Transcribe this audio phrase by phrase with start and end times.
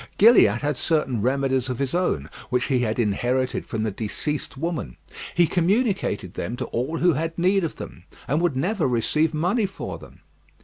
[0.17, 4.97] Gilliatt had certain remedies of his own, which he had inherited from the deceased woman.
[5.35, 9.67] He communicated them to all who had need of them, and would never receive money
[9.67, 10.21] for them.